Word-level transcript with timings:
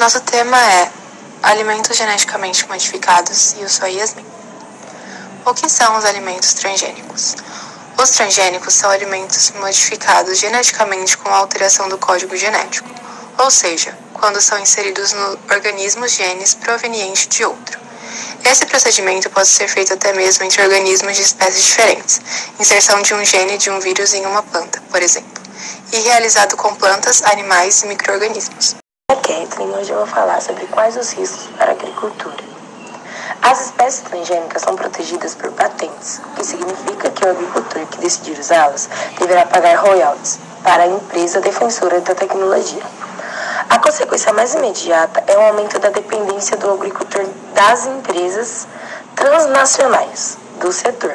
Nosso 0.00 0.18
tema 0.22 0.56
é 0.58 0.90
alimentos 1.42 1.94
geneticamente 1.94 2.66
modificados 2.66 3.52
e 3.52 3.60
eu 3.60 3.68
sou 3.68 3.86
Yasmin. 3.86 4.24
O 5.44 5.52
que 5.52 5.68
são 5.68 5.94
os 5.98 6.06
alimentos 6.06 6.54
transgênicos? 6.54 7.36
Os 7.98 8.08
transgênicos 8.08 8.72
são 8.72 8.88
alimentos 8.88 9.50
modificados 9.60 10.38
geneticamente 10.38 11.18
com 11.18 11.28
alteração 11.28 11.86
do 11.90 11.98
código 11.98 12.34
genético, 12.34 12.88
ou 13.36 13.50
seja, 13.50 13.94
quando 14.14 14.40
são 14.40 14.58
inseridos 14.58 15.12
no 15.12 15.38
organismo 15.52 16.08
genes 16.08 16.54
provenientes 16.54 17.26
de 17.26 17.44
outro. 17.44 17.78
Esse 18.42 18.64
procedimento 18.64 19.28
pode 19.28 19.48
ser 19.48 19.68
feito 19.68 19.92
até 19.92 20.14
mesmo 20.14 20.46
entre 20.46 20.62
organismos 20.62 21.14
de 21.14 21.20
espécies 21.20 21.62
diferentes, 21.62 22.22
inserção 22.58 23.02
de 23.02 23.12
um 23.12 23.22
gene 23.22 23.58
de 23.58 23.68
um 23.68 23.78
vírus 23.78 24.14
em 24.14 24.24
uma 24.24 24.42
planta, 24.42 24.82
por 24.90 25.02
exemplo, 25.02 25.42
e 25.92 25.98
realizado 25.98 26.56
com 26.56 26.74
plantas, 26.74 27.22
animais 27.22 27.82
e 27.82 27.86
microorganismos. 27.86 28.80
Kathleen, 29.40 29.74
hoje 29.74 29.90
eu 29.90 29.96
vou 29.96 30.06
falar 30.06 30.42
sobre 30.42 30.66
quais 30.66 30.96
os 30.98 31.12
riscos 31.12 31.46
para 31.56 31.70
a 31.70 31.70
agricultura. 31.70 32.44
As 33.40 33.66
espécies 33.66 34.02
transgênicas 34.02 34.60
são 34.60 34.76
protegidas 34.76 35.34
por 35.34 35.50
patentes, 35.52 36.20
o 36.26 36.36
que 36.36 36.44
significa 36.44 37.08
que 37.10 37.24
o 37.24 37.30
agricultor 37.30 37.86
que 37.86 38.00
decidir 38.00 38.38
usá-las 38.38 38.88
deverá 39.18 39.46
pagar 39.46 39.76
royalties 39.76 40.38
para 40.62 40.82
a 40.82 40.86
empresa 40.86 41.40
defensora 41.40 42.00
da 42.00 42.14
tecnologia. 42.14 42.82
A 43.70 43.78
consequência 43.78 44.30
mais 44.34 44.54
imediata 44.54 45.24
é 45.26 45.38
o 45.38 45.40
aumento 45.40 45.78
da 45.78 45.88
dependência 45.88 46.58
do 46.58 46.70
agricultor 46.72 47.24
das 47.54 47.86
empresas 47.86 48.68
transnacionais 49.16 50.36
do 50.60 50.70
setor. 50.70 51.14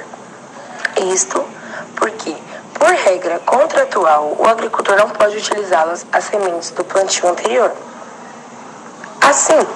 Isto 1.13 1.45
porque, 1.95 2.35
por 2.73 2.89
regra 2.89 3.37
contratual, 3.45 4.35
o 4.39 4.47
agricultor 4.47 4.95
não 4.97 5.09
pode 5.09 5.37
utilizá-las 5.37 6.07
as 6.11 6.23
sementes 6.23 6.71
do 6.71 6.83
plantio 6.83 7.29
anterior. 7.29 7.71
Assim, 9.35 9.67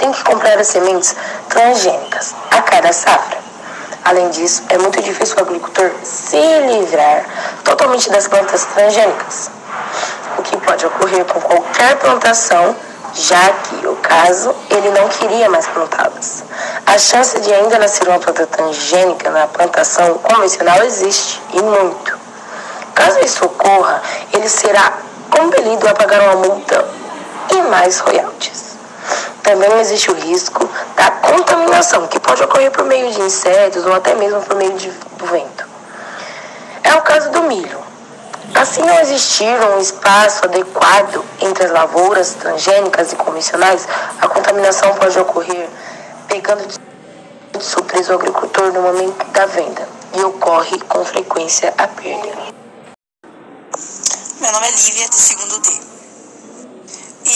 tem 0.00 0.10
que 0.10 0.24
comprar 0.24 0.58
as 0.58 0.66
sementes 0.66 1.14
transgênicas 1.48 2.34
a 2.50 2.62
cada 2.62 2.92
safra. 2.92 3.38
Além 4.04 4.28
disso, 4.30 4.64
é 4.70 4.76
muito 4.76 5.00
difícil 5.00 5.36
o 5.36 5.40
agricultor 5.40 5.92
se 6.02 6.36
livrar 6.66 7.24
totalmente 7.62 8.10
das 8.10 8.26
plantas 8.26 8.64
transgênicas 8.74 9.52
o 10.36 10.42
que 10.42 10.56
pode 10.56 10.84
ocorrer 10.84 11.24
com 11.26 11.40
qualquer 11.40 11.96
plantação, 11.98 12.74
já 13.14 13.52
que, 13.52 13.86
o 13.86 13.94
caso, 14.02 14.52
ele 14.68 14.90
não 14.90 15.08
queria 15.10 15.48
mais 15.48 15.68
plantá-las. 15.68 16.42
A 16.84 16.98
chance 16.98 17.38
de 17.38 17.54
ainda 17.54 17.78
nascer 17.78 18.08
uma 18.08 18.18
planta 18.18 18.48
transgênica 18.48 19.30
na 19.30 19.46
plantação 19.46 20.14
convencional 20.14 20.82
existe, 20.82 21.40
e 21.52 21.62
muito. 21.62 22.18
Caso 22.96 23.20
isso 23.20 23.44
ocorra, 23.44 24.02
ele 24.32 24.48
será 24.48 24.92
compelido 25.30 25.86
a 25.88 25.94
pagar 25.94 26.22
uma 26.22 26.48
multa 26.48 26.84
e 27.50 27.62
mais 27.62 27.98
royalties. 28.00 28.71
Também 29.42 29.72
existe 29.80 30.10
o 30.10 30.14
risco 30.14 30.68
da 30.94 31.10
contaminação, 31.10 32.06
que 32.06 32.20
pode 32.20 32.42
ocorrer 32.42 32.70
por 32.70 32.84
meio 32.84 33.12
de 33.12 33.20
insetos 33.22 33.84
ou 33.84 33.92
até 33.92 34.14
mesmo 34.14 34.40
por 34.42 34.56
meio 34.56 34.72
de, 34.74 34.88
do 34.90 35.26
vento. 35.26 35.66
É 36.84 36.94
o 36.94 37.02
caso 37.02 37.30
do 37.30 37.42
milho. 37.42 37.82
Assim, 38.54 38.82
não 38.82 39.00
existir 39.00 39.48
um 39.48 39.80
espaço 39.80 40.44
adequado 40.44 41.24
entre 41.40 41.64
as 41.64 41.72
lavouras 41.72 42.34
transgênicas 42.34 43.12
e 43.12 43.16
convencionais, 43.16 43.88
a 44.20 44.28
contaminação 44.28 44.94
pode 44.94 45.18
ocorrer 45.18 45.68
pegando 46.28 46.66
de 46.66 47.64
surpresa 47.64 48.12
o 48.12 48.16
agricultor 48.16 48.72
no 48.72 48.82
momento 48.82 49.24
da 49.32 49.46
venda 49.46 49.88
e 50.14 50.22
ocorre 50.22 50.78
com 50.80 51.04
frequência 51.04 51.72
a 51.78 51.88
perda. 51.88 52.52
Meu 54.40 54.52
nome 54.52 54.66
é 54.66 54.70
Lívia, 54.70 55.08
do 55.08 55.14
segundo 55.14 55.60
D. 55.60 55.91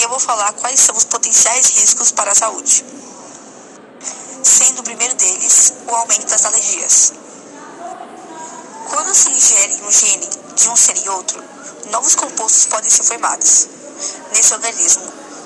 Eu 0.07 0.11
vou 0.11 0.21
falar 0.21 0.53
quais 0.53 0.79
são 0.79 0.95
os 0.95 1.03
potenciais 1.03 1.67
riscos 1.71 2.13
para 2.13 2.31
a 2.31 2.33
saúde. 2.33 2.85
Sendo 4.41 4.79
o 4.79 4.83
primeiro 4.83 5.13
deles 5.15 5.73
o 5.85 5.93
aumento 5.93 6.27
das 6.27 6.45
alergias. 6.45 7.11
Quando 8.89 9.13
se 9.13 9.29
ingere 9.29 9.81
um 9.83 9.91
gene 9.91 10.29
de 10.55 10.69
um 10.69 10.77
ser 10.77 10.95
e 10.95 11.09
outro, 11.09 11.43
novos 11.91 12.15
compostos 12.15 12.67
podem 12.67 12.89
ser 12.89 13.03
formados 13.03 13.67
nesse 14.31 14.53
organismo, 14.53 15.03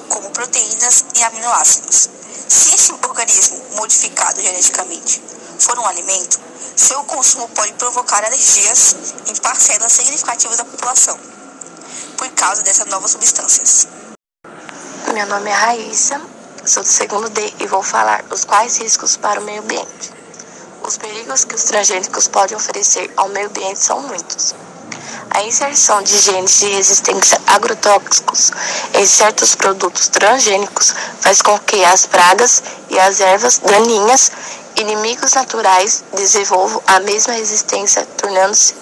como 0.10 0.30
proteínas 0.30 1.06
e 1.16 1.24
aminoácidos. 1.24 2.10
Se 2.48 2.76
esse 2.76 2.92
organismo 2.92 3.60
modificado 3.78 4.40
geneticamente 4.44 5.24
for 5.58 5.80
um 5.80 5.88
alimento, 5.88 6.40
seu 6.78 7.04
consumo 7.06 7.50
pode 7.50 7.74
provocar 7.74 8.24
alergias 8.24 8.96
em 9.26 9.36
parcelas 9.38 9.92
significativas 9.92 10.58
da 10.58 10.66
população, 10.66 11.20
por 12.16 12.30
causa 12.34 12.62
dessas 12.62 12.86
novas 12.86 13.10
substâncias. 13.10 14.01
Meu 15.14 15.28
nome 15.28 15.50
é 15.50 15.54
Raíssa, 15.54 16.22
sou 16.66 16.84
do 16.84 16.88
segundo 16.88 17.28
D 17.28 17.54
e 17.60 17.68
vou 17.68 17.84
falar 17.84 18.24
os 18.32 18.46
quais 18.46 18.78
riscos 18.78 19.18
para 19.18 19.42
o 19.42 19.44
meio 19.44 19.62
ambiente. 19.62 20.14
Os 20.88 20.98
perigos 20.98 21.44
que 21.44 21.54
os 21.54 21.64
transgênicos 21.66 22.30
podem 22.30 22.56
oferecer 22.56 23.12
ao 23.18 23.28
meio 23.28 23.48
ambiente 23.48 23.78
são 23.78 24.00
muitos. 24.04 24.56
A 25.32 25.44
inserção 25.44 26.02
de 26.02 26.18
genes 26.18 26.62
de 26.62 26.68
resistência 26.68 27.42
agrotóxicos 27.46 28.52
em 28.94 29.06
certos 29.06 29.54
produtos 29.54 30.08
transgênicos 30.08 30.94
faz 31.20 31.42
com 31.42 31.60
que 31.60 31.84
as 31.84 32.06
pragas 32.06 32.64
e 32.90 32.98
as 32.98 33.20
ervas 33.20 33.58
daninhas, 33.58 34.32
inimigos 34.78 35.34
naturais, 35.34 36.06
desenvolvam 36.16 36.82
a 36.88 37.02
mesma 37.02 37.34
resistência, 37.34 38.08
tornando-se 38.18 38.76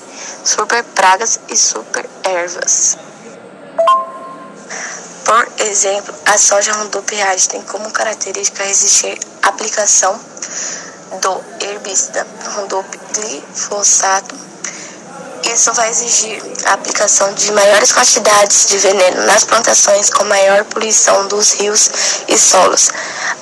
super 0.45 0.83
pragas 0.83 1.39
e 1.49 1.57
super 1.57 2.07
ervas. 2.23 2.99
Exemplo, 5.59 6.15
a 6.25 6.37
soja 6.37 6.71
Roundup 6.71 7.13
Reage 7.13 7.49
tem 7.49 7.61
como 7.63 7.91
característica 7.91 8.63
resistir 8.63 9.19
à 9.43 9.49
aplicação 9.49 10.17
do 11.21 11.43
herbicida 11.59 12.25
Roundup 12.55 12.97
glifosato. 13.13 14.35
Isso 15.43 15.73
vai 15.73 15.89
exigir 15.89 16.41
a 16.65 16.73
aplicação 16.73 17.33
de 17.33 17.51
maiores 17.51 17.91
quantidades 17.91 18.67
de 18.67 18.77
veneno 18.77 19.25
nas 19.25 19.43
plantações 19.43 20.09
com 20.09 20.23
maior 20.23 20.63
poluição 20.63 21.27
dos 21.27 21.51
rios 21.51 21.89
e 22.29 22.37
solos. 22.37 22.89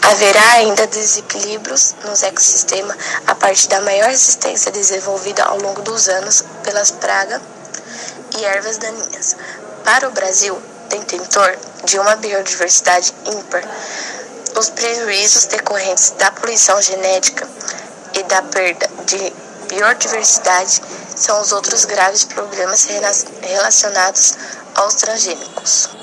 Haverá 0.01 0.53
ainda 0.53 0.88
desequilíbrios 0.88 1.94
nos 2.03 2.23
ecossistemas 2.23 2.97
a 3.27 3.35
partir 3.35 3.67
da 3.67 3.81
maior 3.81 4.09
resistência 4.09 4.72
desenvolvida 4.72 5.44
ao 5.44 5.59
longo 5.59 5.83
dos 5.83 6.09
anos 6.09 6.44
pelas 6.63 6.89
pragas 6.89 7.41
e 8.39 8.44
ervas 8.44 8.79
daninhas. 8.79 9.35
Para 9.83 10.07
o 10.07 10.11
Brasil, 10.11 10.59
detentor 10.90 11.58
de 11.86 12.00
uma 12.00 12.16
biodiversidade 12.16 13.14
ímpar, 13.25 13.64
os 14.58 14.70
prejuízos 14.70 15.46
decorrentes 15.46 16.12
da 16.18 16.31
poluição 16.31 16.81
genética 16.81 17.48
e 18.14 18.24
da 18.24 18.42
perda 18.42 18.90
de 19.06 19.34
biodiversidade 19.68 20.81
são 21.16 21.42
os 21.42 21.52
outros 21.52 21.86
graves 21.86 22.24
problemas 22.25 22.88
relacionados 23.42 24.38
aos 24.75 24.96
transgênicos. 24.96 25.97